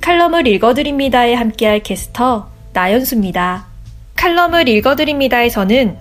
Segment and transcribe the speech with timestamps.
[0.00, 3.66] 칼럼을 읽어드립니다에 함께할 게스터 나연수입니다.
[4.16, 5.98] 칼럼을 읽어드립니다에서는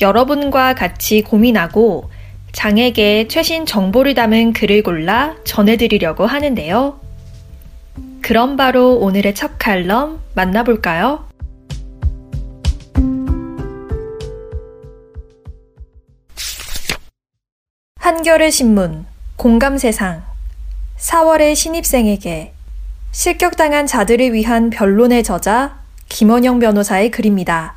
[0.00, 2.10] 여러분과 같이 고민하고
[2.52, 7.00] 장에게 최신 정보를 담은 글을 골라 전해드리려고 하는데요.
[8.22, 11.26] 그럼 바로 오늘의 첫 칼럼 만나볼까요?
[17.98, 20.24] 한겨레 신문 공감 세상
[20.98, 22.55] 4월의 신입생에게
[23.16, 25.78] 실격당한 자들을 위한 변론의 저자
[26.10, 27.76] 김원영 변호사의 글입니다.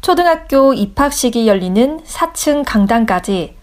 [0.00, 3.54] 초등학교 입학식이 열리는 4층 강당까지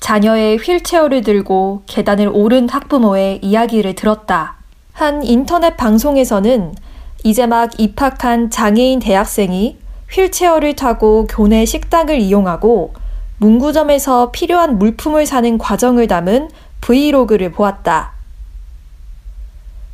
[0.00, 4.56] 자녀의 휠체어를 들고 계단을 오른 학부모의 이야기를 들었다.
[4.94, 6.74] 한 인터넷 방송에서는
[7.22, 9.78] 이제 막 입학한 장애인 대학생이
[10.10, 12.94] 휠체어를 타고 교내 식당을 이용하고
[13.36, 16.50] 문구점에서 필요한 물품을 사는 과정을 담은
[16.80, 18.17] 브이로그를 보았다.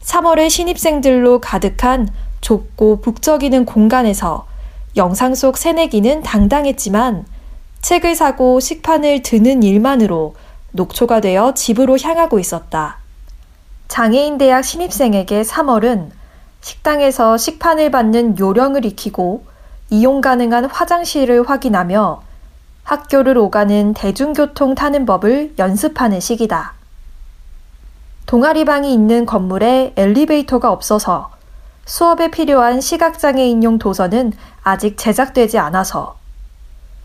[0.04, 2.08] 3월의 신입생들로 가득한
[2.40, 4.46] 좁고 북적이는 공간에서
[4.96, 7.24] 영상 속 새내기는 당당했지만
[7.80, 10.34] 책을 사고 식판을 드는 일만으로
[10.72, 12.98] 녹초가 되어 집으로 향하고 있었다.
[13.88, 16.10] 장애인 대학 신입생에게 3월은
[16.60, 19.44] 식당에서 식판을 받는 요령을 익히고
[19.90, 22.22] 이용 가능한 화장실을 확인하며
[22.84, 26.74] 학교를 오가는 대중교통 타는 법을 연습하는 시기다.
[28.26, 31.30] 동아리방이 있는 건물에 엘리베이터가 없어서
[31.84, 36.16] 수업에 필요한 시각장애인용 도서는 아직 제작되지 않아서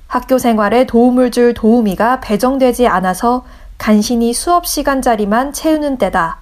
[0.08, 3.46] 학교 생활에 도움을 줄 도우미가 배정되지 않아서
[3.78, 6.40] 간신히 수업 시간 자리만 채우는 때다.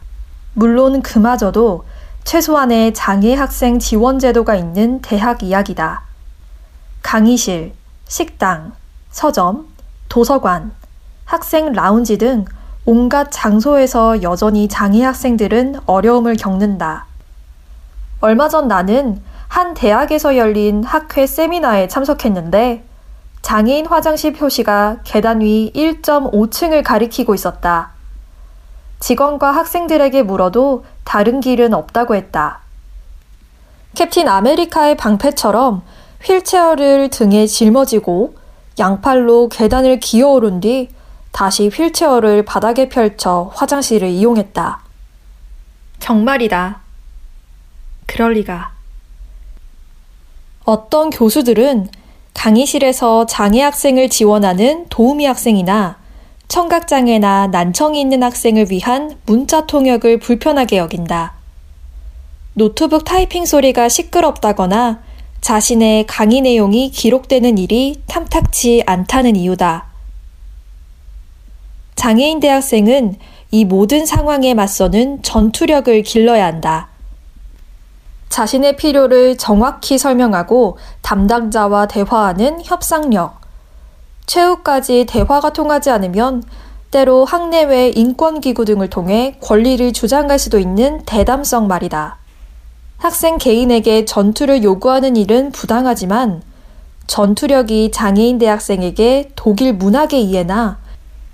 [0.54, 1.84] 물론 그마저도
[2.24, 6.04] 최소한의 장애 학생 지원 제도가 있는 대학 이야기다.
[7.02, 7.74] 강의실,
[8.08, 8.74] 식당,
[9.12, 9.68] 서점,
[10.08, 10.72] 도서관,
[11.26, 12.46] 학생 라운지 등
[12.90, 17.06] 온갖 장소에서 여전히 장애 학생들은 어려움을 겪는다.
[18.22, 22.86] 얼마 전 나는 한 대학에서 열린 학회 세미나에 참석했는데
[23.42, 27.92] 장애인 화장실 표시가 계단 위 1.5층을 가리키고 있었다.
[29.02, 32.62] 직원과 학생들에게 물어도 다른 길은 없다고 했다.
[33.96, 35.82] 캡틴 아메리카의 방패처럼
[36.24, 38.36] 휠체어를 등에 짊어지고
[38.80, 40.88] 양팔로 계단을 기어오른 뒤
[41.38, 44.80] 다시 휠체어를 바닥에 펼쳐 화장실을 이용했다.
[46.00, 46.80] 정말이다.
[48.08, 48.72] 그럴 리가.
[50.64, 51.90] 어떤 교수들은
[52.34, 55.98] 강의실에서 장애 학생을 지원하는 도우미 학생이나
[56.48, 61.34] 청각장애나 난청이 있는 학생을 위한 문자 통역을 불편하게 여긴다.
[62.56, 65.04] 노트북 타이핑 소리가 시끄럽다거나
[65.42, 69.97] 자신의 강의 내용이 기록되는 일이 탐탁치 않다는 이유다.
[71.98, 73.16] 장애인 대학생은
[73.50, 76.90] 이 모든 상황에 맞서는 전투력을 길러야 한다.
[78.30, 83.42] 자신의 필요를 정확히 설명하고 담당자와 대화하는 협상력.
[84.28, 86.44] 최후까지 대화가 통하지 않으면
[86.92, 92.20] 때로 학내외 인권기구 등을 통해 권리를 주장할 수도 있는 대담성 말이다.
[92.98, 96.44] 학생 개인에게 전투를 요구하는 일은 부당하지만
[97.08, 100.78] 전투력이 장애인 대학생에게 독일 문학의 이해나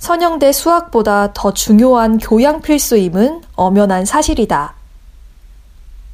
[0.04, 4.74] 선영대 수학보다 더 중요한 교양 필수임은 엄연한 사실이다.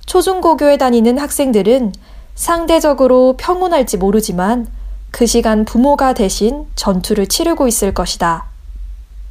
[0.06, 1.94] 초중고교에 다니는 학생들은
[2.36, 4.68] 상대적으로 평온할지 모르지만
[5.10, 8.46] 그 시간 부모가 대신 전투를 치르고 있을 것이다.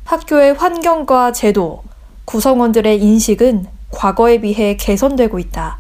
[0.07, 1.85] 학교의 환경과 제도,
[2.25, 5.79] 구성원들의 인식은 과거에 비해 개선되고 있다.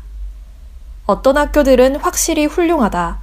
[1.06, 3.18] 어떤 학교들은 확실히 훌륭하다.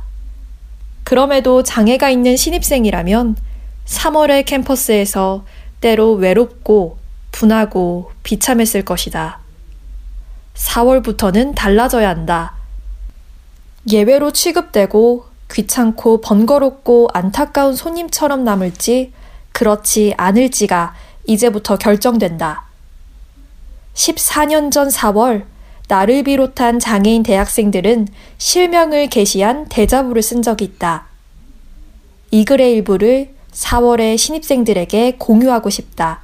[1.06, 3.38] 그럼에도 장애가 있는 신입생이라면
[3.86, 5.46] 3월의 캠퍼스에서
[5.82, 6.98] 때로 외롭고
[7.32, 9.40] 분하고 비참했을 것이다.
[10.56, 12.56] 4월부터는 달라져야 한다.
[13.92, 19.14] 예외로 취급되고 귀찮고 번거롭고 안타까운 손님처럼 남을지
[19.52, 20.96] 그렇지 않을지가
[21.28, 22.66] 이제부터 결정된다.
[23.94, 25.46] 14년 전 4월
[25.88, 28.08] 나를 비롯한 장애인 대학생들은
[28.38, 31.06] 실명을 게시한 대자보를 쓴 적이 있다.
[32.32, 36.22] 이 글의 일부를 4월의 신입생들에게 공유하고 싶다.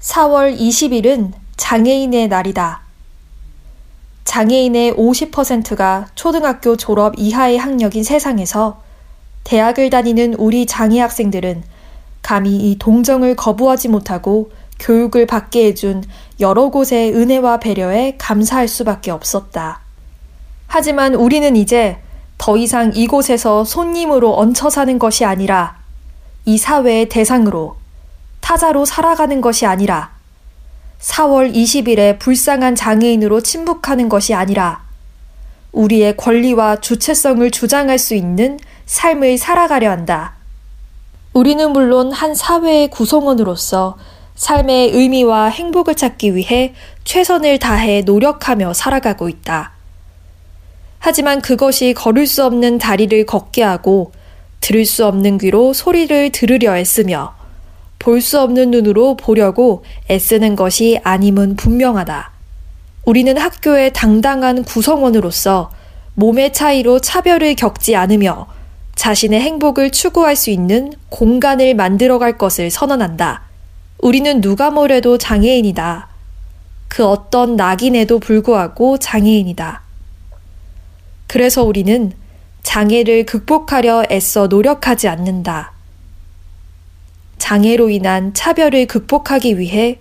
[0.00, 2.82] 4월 20일은 장애인의 날이다.
[4.24, 8.82] 장애인의 50%가 초등학교 졸업 이하의 학력인 세상에서
[9.44, 11.62] 대학을 다니는 우리 장애 학생들은
[12.20, 16.04] 감히 이 동정을 거부하지 못하고 교육을 받게 해준
[16.40, 19.80] 여러 곳의 은혜와 배려에 감사할 수밖에 없었다.
[20.66, 21.98] 하지만 우리는 이제
[22.36, 25.75] 더 이상 이곳에서 손님으로 얹혀 사는 것이 아니라
[26.48, 27.74] 이 사회의 대상으로
[28.40, 30.12] 타자로 살아가는 것이 아니라
[31.00, 34.84] 4월 20일에 불쌍한 장애인으로 침묵하는 것이 아니라
[35.72, 40.34] 우리의 권리와 주체성을 주장할 수 있는 삶을 살아가려 한다.
[41.32, 43.98] 우리는 물론 한 사회의 구성원으로서
[44.36, 49.72] 삶의 의미와 행복을 찾기 위해 최선을 다해 노력하며 살아가고 있다.
[51.00, 54.12] 하지만 그것이 걸을 수 없는 다리를 걷게 하고
[54.60, 57.34] 들을 수 없는 귀로 소리를 들으려 했으며
[57.98, 62.30] 볼 수 없는 눈으로 보려고 애쓰는 것이 아님은 분명하다.
[63.04, 65.70] 우리는 학교의 당당한 구성원으로서
[66.14, 68.46] 몸의 차이로 차별을 겪지 않으며
[68.94, 73.42] 자신의 행복을 추구할 수 있는 공간을 만들어갈 것을 선언한다.
[73.98, 76.08] 우리는 누가 뭐래도 장애인이다.
[76.88, 79.82] 그 어떤 낙인에도 불구하고 장애인이다.
[81.26, 82.12] 그래서 우리는
[82.76, 85.72] 장애를 극복하려 애써 노력하지 않는다.
[87.38, 89.98] 장애로 인한 차별을 극복하기 위해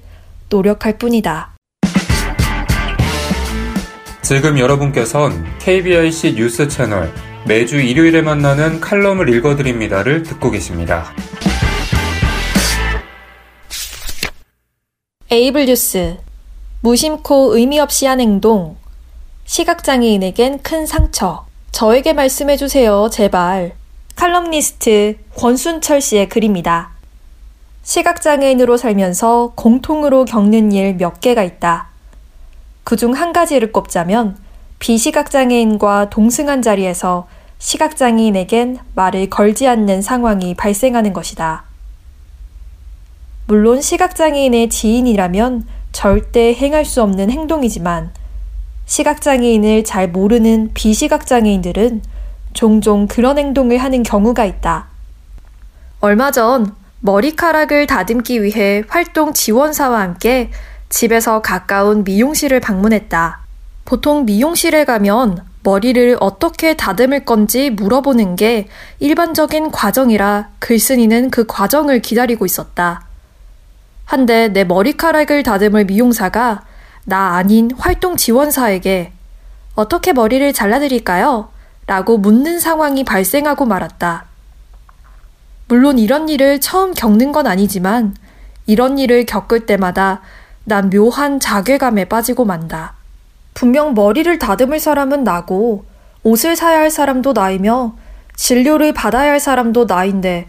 [0.50, 1.56] 노력할 뿐이다.
[4.22, 7.14] 지금 여러분께선 KBIC 뉴스 채널
[7.48, 11.14] 매주 일요일에 만나는 칼럼을 읽어드립니다를 듣고 계십니다.
[15.32, 16.18] 에이블 뉴스
[16.82, 18.76] 무심코 의미 없이 한 행동
[19.46, 21.46] 시각장애인에겐 큰 상처
[21.76, 23.74] 저에게 말씀해 주세요 제발
[24.16, 26.92] 칼럼니스트 권순철 씨의 글입니다.
[27.84, 31.90] 시각장애인으로 살면서 공통으로 겪는 일 몇 개가 있다.
[32.86, 34.38] 그 중 한 가지를 꼽자면
[34.80, 37.28] 비시각장애인과 동승한 자리에서
[37.58, 41.66] 시각장애인에겐 말을 걸지 않는 상황이 발생하는 것이다.
[43.48, 48.14] 물론 시각장애인의 지인이라면 절대 행할 수 없는 행동이지만
[48.86, 52.02] 시각장애인을 잘 모르는 비시각장애인들은
[52.54, 54.88] 종종 그런 행동을 하는 경우가 있다.
[56.00, 60.50] 얼마 전 머리카락을 다듬기 위해 활동 지원사와 함께
[60.90, 63.40] 집에서 가까운 미용실을 방문했다.
[63.86, 68.68] 보통 미용실에 가면 머리를 어떻게 다듬을 건지 물어보는 게
[69.00, 73.06] 일반적인 과정이라 글쓴이는 그 과정을 기다리고 있었다.
[74.06, 76.65] 한데 내 머리카락을 다듬을 미용사가
[77.06, 79.12] 나 아닌 활동 지원사에게
[79.76, 81.50] 어떻게 머리를 잘라드릴까요?
[81.88, 84.26] 라고 묻는 상황이 발생하고 말았다.
[85.68, 88.16] 물론 이런 일을 처음 겪는 건 아니지만
[88.66, 90.22] 이런 일을 겪을 때마다
[90.64, 92.96] 난 묘한 자괴감에 빠지고 만다.
[93.54, 95.86] 분명 머리를 다듬을 사람은 나고
[96.24, 97.96] 옷을 사야 할 사람도 나이며
[98.36, 100.48] 진료를 받아야 할 사람도 나인데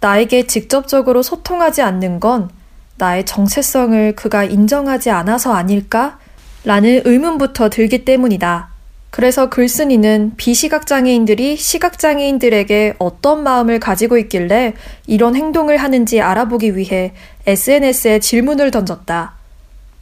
[0.00, 2.50] 나에게 직접적으로 소통하지 않는 건
[2.96, 6.18] 나의 정체성을 그가 인정하지 않아서 아닐까?
[6.64, 8.70] 라는 의문부터 들기 때문이다.
[9.10, 14.74] 그래서 글쓴이는 비시각장애인들이 시각장애인들에게 어떤 마음을 가지고 있길래
[15.06, 17.12] 이런 행동을 하는지 알아보기 위해
[17.46, 19.34] SNS에 질문을 던졌다.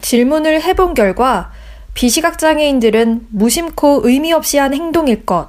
[0.01, 1.53] 질문을 해본 결과
[1.95, 5.49] 비시각장애인들은 무심코 의미 없이 한 행동일 것,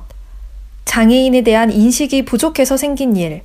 [0.85, 3.43] 장애인에 대한 인식이 부족해서 생긴 일,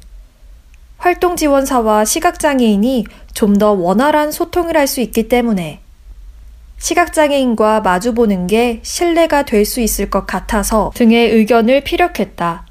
[0.98, 5.80] 활동 지원사와 시각장애인이 좀 더 원활한 소통을 할 수 있기 때문에
[6.78, 12.66] 시각장애인과 마주보는 게 신뢰가 될 수 있을 것 같아서 등의 의견을 피력했다.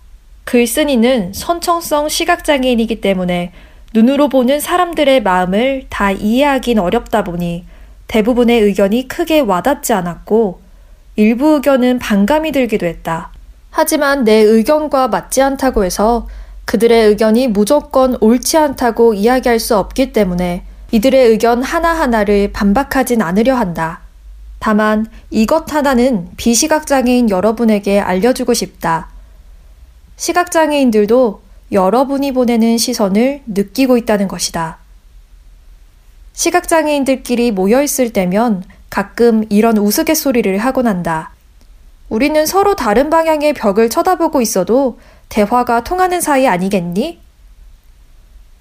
[0.45, 3.51] 글쓴이는 선청성 시각장애인이기 때문에
[3.93, 7.65] 눈으로 보는 사람들의 마음을 다 이해하긴 어렵다 보니
[8.07, 10.61] 대부분의 의견이 크게 와닿지 않았고
[11.17, 13.31] 일부 의견은 반감이 들기도 했다.
[13.71, 16.27] 하지만 내 의견과 맞지 않다고 해서
[16.67, 24.01] 그들의 의견이 무조건 옳지 않다고 이야기할 수 없기 때문에 이들의 의견 하나하나를 반박하진 않으려 한다.
[24.59, 29.07] 다만 이것 하나는 비시각장애인 여러분에게 알려주고 싶다.
[30.17, 34.79] 시각장애인들도 여러분이 보내는 시선을 느끼고 있다는 것이다.
[36.33, 41.31] 시각장애인들끼리 모여있을 때면 가끔 이런 우스갯소리를 하곤 한다.
[42.09, 47.19] 우리는 서로 다른 방향의 벽을 쳐다보고 있어도 대화가 통하는 사이 아니겠니?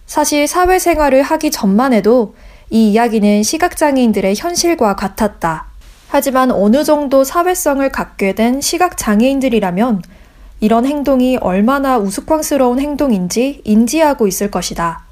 [0.06, 2.34] 사실 사회생활을 하기 전만 해도
[2.70, 5.66] 이 이야기는 시각장애인들의 현실과 같았다.
[6.08, 10.02] 하지만 어느 정도 사회성을 갖게 된 시각장애인들이라면
[10.60, 15.04] 이런 행동이 얼마나 우스꽝스러운 행동인지 인지하고 있을 것이다.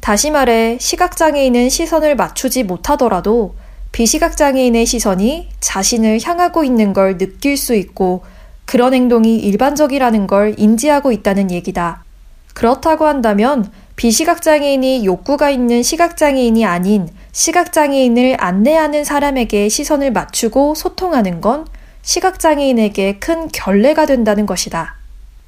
[0.00, 3.54] 다시 말해, 시각장애인은 시선을 맞추지 못하더라도
[3.92, 8.24] 비시각장애인의 시선이 자신을 향하고 있는 걸 느낄 수 있고
[8.66, 12.04] 그런 행동이 일반적이라는 걸 인지하고 있다는 얘기다.
[12.52, 21.66] 그렇다고 한다면 비시각장애인이 욕구가 있는 시각장애인이 아닌 시각장애인을 안내하는 사람에게 시선을 맞추고 소통하는 건
[22.02, 24.96] 시각장애인에게 큰 결례가 된다는 것이다.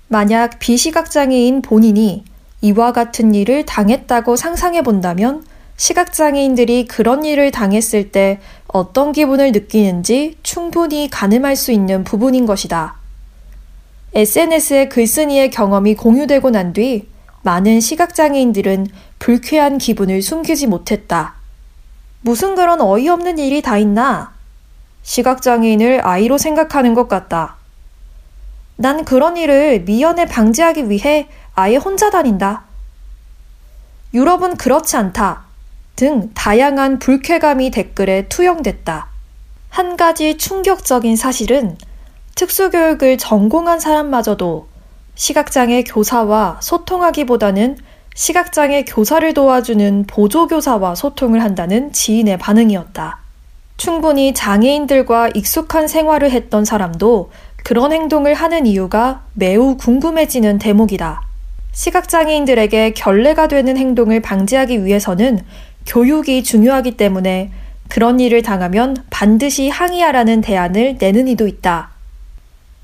[0.09, 2.25] 만약 비시각장애인 본인이
[2.61, 5.45] 이와 같은 일을 당했다고 상상해 본다면
[5.77, 12.98] 시각장애인들이 그런 일을 당했을 때 어떤 기분을 느끼는지 충분히 가늠할 수 있는 부분인 것이다.
[14.15, 17.09] SNS에 글쓴이의 경험이 공유되고 난 뒤
[17.43, 18.89] 많은 시각장애인들은
[19.19, 21.35] 불쾌한 기분을 숨기지 못했다.
[22.21, 24.35] 무슨 그런 어이없는 일이 다 있나?
[25.03, 27.57] 시각장애인을 아이로 생각하는 것 같다.
[28.77, 32.65] 난 그런 일을 미연에 방지하기 위해 아예 혼자 다닌다.
[34.15, 35.45] 유럽은 그렇지 않다.
[35.97, 39.09] 등 다양한 불쾌감이 댓글에 투영됐다.
[39.71, 41.77] 한 가지 충격적인 사실은
[42.39, 44.69] 특수교육을 전공한 사람마저도
[45.17, 47.79] 시각장애 교사와 소통하기보다는
[48.15, 53.19] 시각장애 교사를 도와주는 보조교사와 소통을 한다는 지인의 반응이었다.
[53.77, 57.33] 충분히 장애인들과 익숙한 생활을 했던 사람도
[57.65, 61.21] 그런 행동을 하는 이유가 매우 궁금해지는 대목이다.
[61.73, 65.41] 시각장애인들에게 결례가 되는 행동을 방지하기 위해서는
[65.87, 67.51] 교육이 중요하기 때문에
[67.89, 71.98] 그런 일을 당하면 반드시 항의하라는 대안을 내는 이도 있다.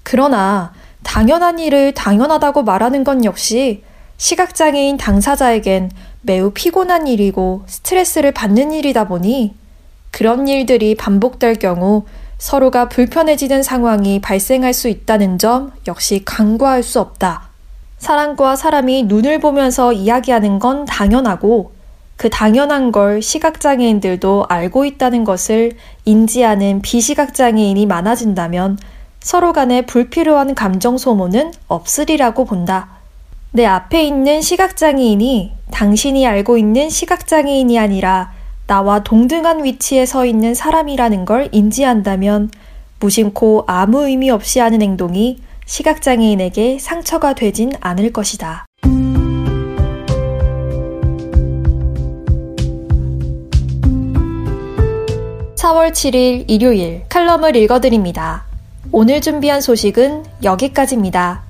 [0.04, 3.82] 그러나 당연한 일을 당연하다고 말하는 건 역시
[4.16, 5.90] 시각장애인 당사자에겐
[6.23, 9.54] 매우 피곤한 일이고 스트레스를 받는 일이다 보니
[10.12, 12.04] 그런 일들이 반복될 경우
[12.38, 17.49] 서로가 불편해지는 상황이 발생할 수 있다는 점 역시 간과할 수 없다.
[17.99, 21.73] 사람과 사람이 눈을 보면서 이야기하는 건 당연하고
[22.16, 25.73] 그 당연한 걸 시각장애인들도 알고 있다는 것을
[26.04, 28.78] 인지하는 비시각장애인이 많아진다면
[29.25, 32.90] 서로 간의 불필요한 감정 소모는 없으리라고 본다.
[33.52, 38.33] 내 앞에 있는 시각장애인이 당신이 알고 있는 시각장애인이 아니라
[38.66, 42.50] 나와 동등한 위치에 서 있는 사람이라는 걸 인지한다면
[43.00, 48.66] 무심코 아무 의미 없이 하는 행동이 시각장애인에게 상처가 되진 않을 것이다.
[55.57, 58.53] 4월 7일 일요일 칼럼을 읽어드립니다.
[58.93, 61.43] 오늘 준비한 소식은 여기까지입니다.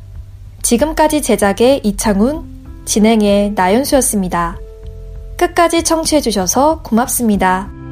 [0.63, 2.45] 지금까지 제작의 이창훈,
[2.85, 4.57] 진행의 나연수였습니다.
[5.37, 7.84] 끝까지 청취해주셔서 고맙습니다.